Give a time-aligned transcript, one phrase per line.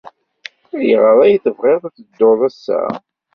[0.79, 2.81] Ayɣer ay tebɣiḍ ad tedduḍ ass-a?